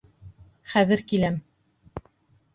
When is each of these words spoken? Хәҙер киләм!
Хәҙер 0.71 1.03
киләм! 1.13 1.39